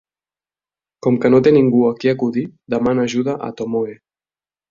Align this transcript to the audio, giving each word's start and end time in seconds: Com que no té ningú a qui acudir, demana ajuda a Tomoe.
Com 1.07 1.19
que 1.25 1.31
no 1.33 1.41
té 1.47 1.53
ningú 1.57 1.83
a 1.89 1.91
qui 1.99 2.11
acudir, 2.13 2.45
demana 2.77 3.05
ajuda 3.11 3.39
a 3.49 3.53
Tomoe. 3.61 3.93